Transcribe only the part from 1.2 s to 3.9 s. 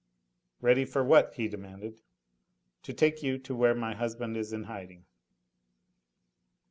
he demanded. "To take you to where